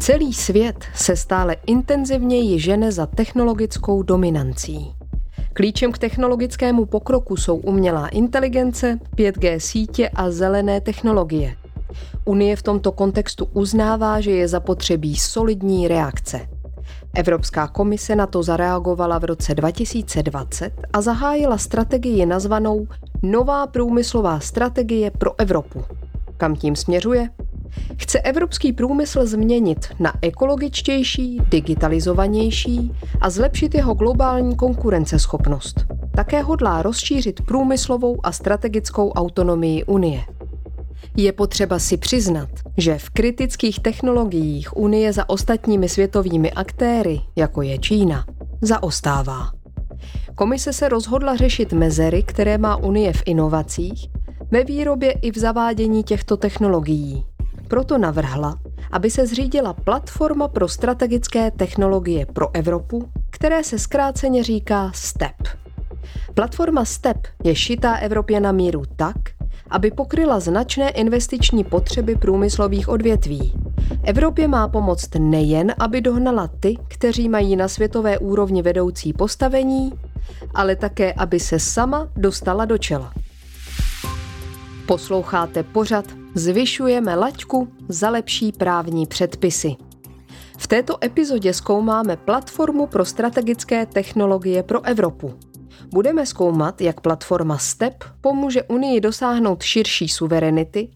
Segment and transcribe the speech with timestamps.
[0.00, 4.94] Celý svět se stále intenzivněji žene za technologickou dominancí.
[5.52, 11.56] Klíčem k technologickému pokroku jsou umělá inteligence, 5G sítě a zelené technologie.
[12.24, 16.48] Unie v tomto kontextu uznává, že je zapotřebí solidní reakce.
[17.14, 22.86] Evropská komise na to zareagovala v roce 2020 a zahájila strategii nazvanou
[23.22, 25.84] Nová průmyslová strategie pro Evropu.
[26.36, 27.28] Kam tím směřuje?
[27.96, 35.86] Chce evropský průmysl změnit na ekologičtější, digitalizovanější a zlepšit jeho globální konkurenceschopnost.
[36.14, 40.24] Také hodlá rozšířit průmyslovou a strategickou autonomii Unie.
[41.16, 47.78] Je potřeba si přiznat, že v kritických technologiích Unie za ostatními světovými aktéry, jako je
[47.78, 48.24] Čína,
[48.60, 49.52] zaostává.
[50.34, 54.08] Komise se rozhodla řešit mezery, které má Unie v inovacích,
[54.50, 57.24] ve výrobě i v zavádění těchto technologií.
[57.70, 58.58] Proto navrhla,
[58.90, 65.36] aby se zřídila platforma pro strategické technologie pro Evropu, které se zkráceně říká STEP.
[66.34, 69.16] Platforma STEP je šitá Evropě na míru tak,
[69.70, 73.52] aby pokryla značné investiční potřeby průmyslových odvětví.
[74.04, 79.92] Evropě má pomoct nejen, aby dohnala ty, kteří mají na světové úrovni vedoucí postavení,
[80.54, 83.12] ale také, aby se sama dostala do čela.
[84.86, 89.76] Posloucháte pořad Zvyšujeme laťku za lepší právní předpisy.
[90.58, 95.34] V této epizodě zkoumáme platformu pro strategické technologie pro Evropu.
[95.92, 100.88] Budeme zkoumat, jak platforma STEP pomůže Unii dosáhnout širší suverenity,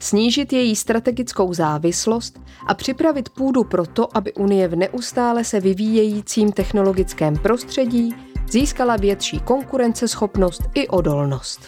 [0.00, 6.52] snížit její strategickou závislost a připravit půdu pro to, aby Unie v neustále se vyvíjejícím
[6.52, 8.14] technologickém prostředí
[8.50, 11.60] získala větší konkurenceschopnost i odolnost.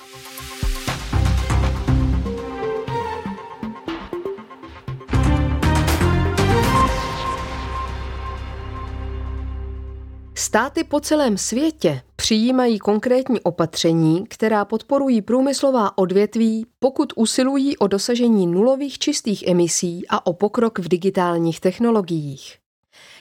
[10.58, 18.46] Státy po celém světě přijímají konkrétní opatření, která podporují průmyslová odvětví, pokud usilují o dosažení
[18.46, 22.58] nulových čistých emisí a o pokrok v digitálních technologiích.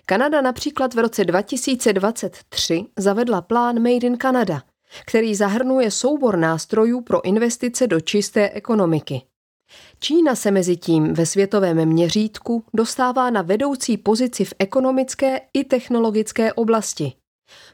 [0.05, 4.63] Kanada například v roce 2023 zavedla plán Made in Canada,
[5.05, 9.21] který zahrnuje soubor nástrojů pro investice do čisté ekonomiky.
[9.99, 16.53] Čína se mezi tím ve světovém měřítku dostává na vedoucí pozici v ekonomické i technologické
[16.53, 17.13] oblasti.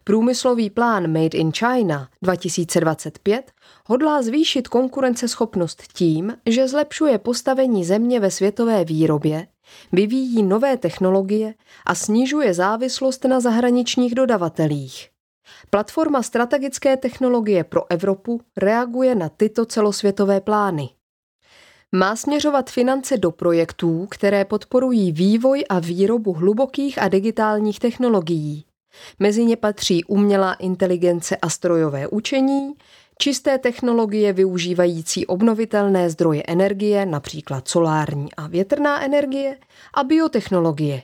[0.03, 3.51] Průmyslový plán Made in China 2025
[3.85, 9.47] hodlá zvýšit konkurenceschopnost tím, že zlepšuje postavení země ve světové výrobě,
[9.91, 11.53] vyvíjí nové technologie
[11.85, 15.09] a snižuje závislost na zahraničních dodavatelích.
[15.69, 20.90] Platforma strategické technologie pro Evropu reaguje na tyto celosvětové plány
[21.95, 28.66] má směřovat finance do projektů, které podporují vývoj a výrobu hlubokých a digitálních technologií.
[29.20, 32.74] Mezi ně patří umělá inteligence a strojové učení,
[33.18, 39.58] čisté technologie využívající obnovitelné zdroje energie, například solární a větrná energie,
[39.94, 41.03] a biotechnologie,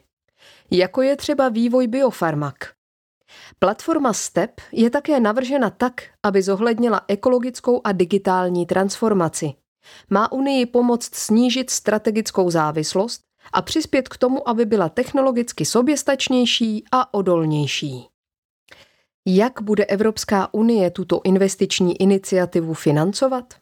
[0.71, 2.55] jako je třeba vývoj biofarmak.
[3.59, 9.53] Platforma STEP je také navržena tak, aby zohlednila ekologickou a digitální transformaci
[10.09, 13.21] má Unii pomoct snížit strategickou závislost
[13.53, 18.07] a přispět k tomu, aby byla technologicky soběstačnější a odolnější.
[19.27, 23.53] Jak bude Evropská unie tuto investiční iniciativu financovat?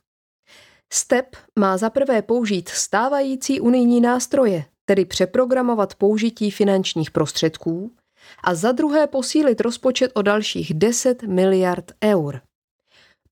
[0.94, 7.92] STEP má zaprvé použít stávající unijní nástroje, tedy přeprogramovat použití finančních prostředků,
[8.44, 12.42] a za druhé posílit rozpočet o dalších 10 miliard eur.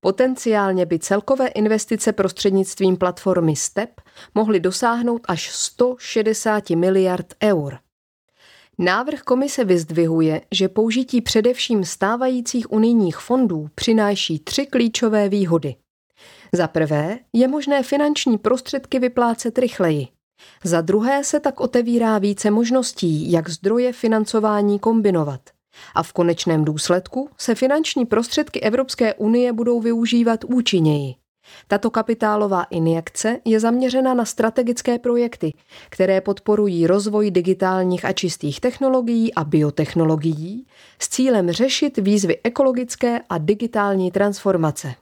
[0.00, 4.00] Potenciálně by celkové investice prostřednictvím platformy STEP
[4.34, 7.78] mohly dosáhnout až 160 miliard eur.
[8.78, 15.74] Návrh komise vyzdvihuje, že použití především stávajících unijních fondů přináší tři klíčové výhody.
[16.52, 20.08] Za prvé je možné finanční prostředky vyplácet rychleji.
[20.64, 25.40] Za druhé se tak otevírá více možností, jak zdroje financování kombinovat–
[25.94, 31.14] a v konečném důsledku se finanční prostředky Evropské unie budou využívat účinněji.
[31.68, 35.54] Tato kapitálová injekce je zaměřena na strategické projekty,
[35.90, 40.66] které podporují rozvoj digitálních a čistých technologií a biotechnologií
[40.98, 44.94] s cílem řešit výzvy ekologické a digitální transformace.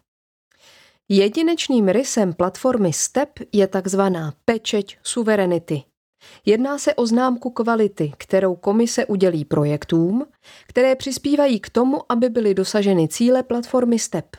[1.09, 5.83] Jedinečným rysem platformy STEP je takzvaná pečeť suverenity–
[6.47, 10.27] Jedná se o známku kvality, kterou komise udělí projektům,
[10.67, 14.37] které přispívají k tomu, aby byly dosaženy cíle platformy STEP.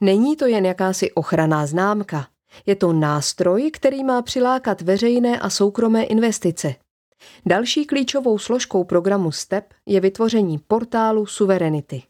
[0.00, 2.26] Není to jen jakási ochranná známka.
[2.66, 6.74] Je to nástroj, který má přilákat veřejné a soukromé investice.
[7.46, 12.02] Další klíčovou složkou programu STEP je vytvoření portálu Suverenity.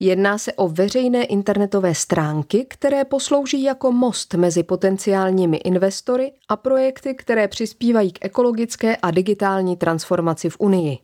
[0.00, 7.14] Jedná se o veřejné internetové stránky, které poslouží jako most mezi potenciálními investory a projekty,
[7.14, 10.98] které přispívají k ekologické a digitální transformaci v Unii.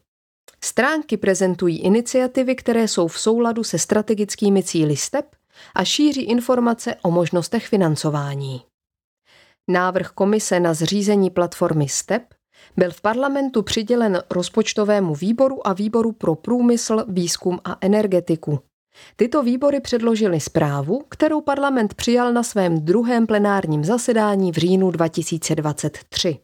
[0.64, 5.26] Stránky prezentují iniciativy, které jsou v souladu se strategickými cíly STEP
[5.74, 8.62] a šíří informace o možnostech financování.
[9.70, 12.22] Návrh komise na zřízení platformy STEP
[12.76, 18.58] byl v parlamentu přidělen rozpočtovému výboru a výboru pro průmysl, výzkum a energetiku.
[19.16, 26.38] Tyto výbory předložily zprávu, kterou parlament přijal na svém druhém plenárním zasedání v říjnu 2023.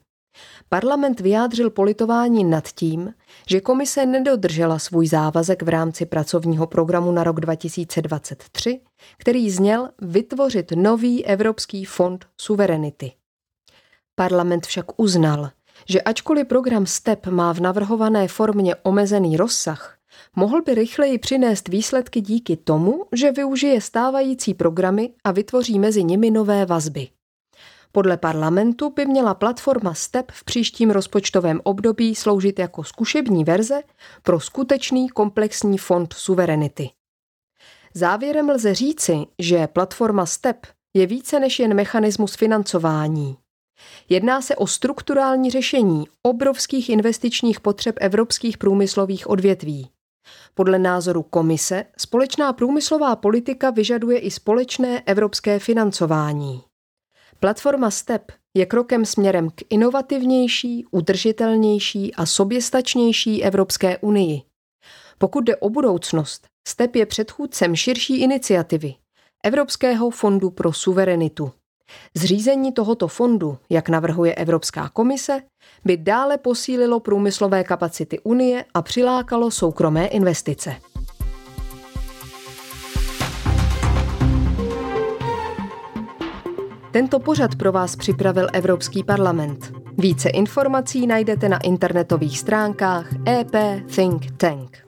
[0.69, 3.14] Parlament vyjádřil politování nad tím,
[3.48, 8.81] že komise nedodržela svůj závazek v rámci pracovního programu na rok 2023,
[9.19, 13.12] který zněl vytvořit nový Evropský fond suverenity.
[14.14, 15.50] Parlament však uznal,
[15.88, 19.95] že ačkoliv program STEP má v navrhované formě omezený rozsah,
[20.37, 26.31] mohl by rychleji přinést výsledky díky tomu, že využije stávající programy a vytvoří mezi nimi
[26.31, 27.09] nové vazby.
[27.93, 33.83] Podle parlamentu by měla platforma STEP v příštím rozpočtovém období sloužit jako zkušební verze
[34.23, 36.91] pro skutečný komplexní fond suverenity.
[37.94, 43.37] Závěrem lze říci, že platforma STEP je více než jen mechanismus financování.
[44.09, 49.91] Jedná se o strukturální řešení obrovských investičních potřeb evropských průmyslových odvětví.
[50.55, 56.62] Podle názoru komise společná průmyslová politika vyžaduje i společné evropské financování.
[57.40, 64.43] Platforma STEP je krokem směrem k inovativnější, udržitelnější a soběstačnější Evropské unii.
[65.19, 68.94] Pokud jde o budoucnost, STEP je předchůdcem širší iniciativy
[69.44, 71.52] Evropského fondu pro suverenitu.
[72.15, 75.41] Zřízení tohoto fondu, jak navrhuje Evropská komise,
[75.85, 80.77] by dále posílilo průmyslové kapacity Unie a přilákalo soukromé investice.
[86.93, 89.73] Tento pořad pro vás připravil Evropský parlament.
[89.99, 94.86] Více informací najdete na internetových stránkách EP Think Tank.